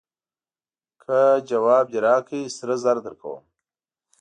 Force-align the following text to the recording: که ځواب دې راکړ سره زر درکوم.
که 1.01 1.17
ځواب 1.49 1.85
دې 1.93 1.99
راکړ 2.07 2.39
سره 2.57 2.73
زر 2.83 2.97
درکوم. 3.05 3.43